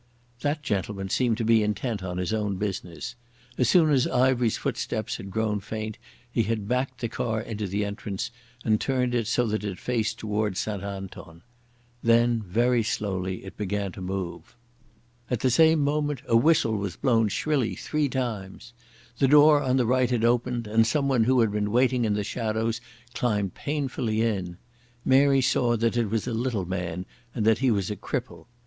[0.41, 3.13] That gentleman seemed to be intent on his own business.
[3.55, 5.99] As soon as Ivery's footsteps had grown faint,
[6.31, 8.31] he had backed the car into the entrance,
[8.65, 11.43] and turned it so that it faced towards St Anton.
[12.01, 14.55] Then very slowly it began to move.
[15.29, 18.73] At the same moment a whistle was blown shrilly three times.
[19.19, 22.23] The door on the right had opened and someone who had been waiting in the
[22.23, 22.81] shadows
[23.13, 24.57] climbed painfully in.
[25.05, 27.05] Mary saw that it was a little man
[27.35, 28.47] and that he was a cripple.